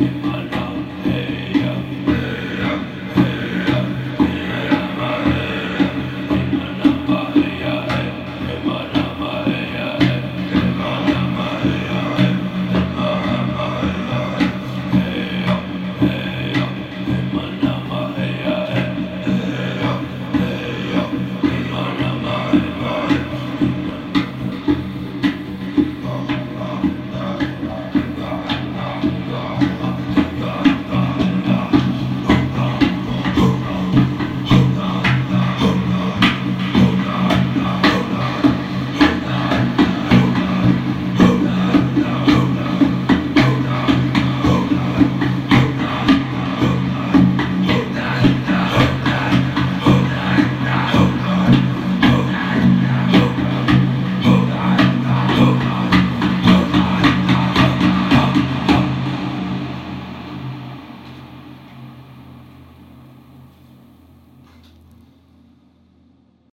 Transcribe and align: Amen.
Amen. 0.00 0.47